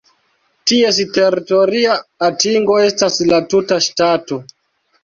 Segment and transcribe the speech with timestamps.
[0.71, 1.99] Ties teritoria
[2.31, 4.43] atingo estas la tuta ŝtato.